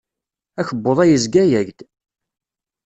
[0.59, 1.79] Akebbuḍ-a yezga-ak-d.